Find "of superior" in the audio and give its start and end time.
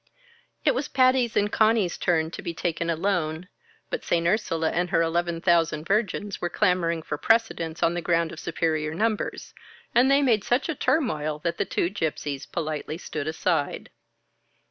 8.31-8.95